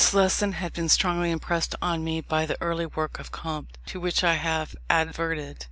This 0.01 0.15
lesson 0.15 0.53
had 0.53 0.73
been 0.73 0.89
strongly 0.89 1.29
impressed 1.29 1.75
on 1.79 2.03
me 2.03 2.21
by 2.21 2.47
the 2.47 2.59
early 2.59 2.87
work 2.87 3.19
of 3.19 3.31
Comte, 3.31 3.77
to 3.85 3.99
which 3.99 4.23
I 4.23 4.33
have 4.33 4.75
adverted. 4.89 5.59